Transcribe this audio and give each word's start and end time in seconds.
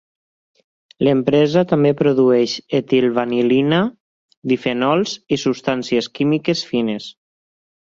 L'empresa 1.07 1.61
també 1.71 1.91
produeix 1.99 2.55
etil 2.79 3.05
vanil·lina, 3.19 3.83
difenols 4.55 5.15
i 5.37 5.41
substàncies 5.45 6.11
químiques 6.19 6.67
fines. 6.73 7.13